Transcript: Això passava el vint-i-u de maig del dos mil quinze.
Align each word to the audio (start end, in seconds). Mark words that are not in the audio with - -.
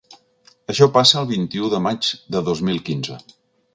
Això 0.73 0.87
passava 0.95 1.21
el 1.23 1.29
vint-i-u 1.33 1.69
de 1.75 1.83
maig 1.89 2.09
del 2.37 2.49
dos 2.49 2.65
mil 2.71 2.83
quinze. 2.89 3.19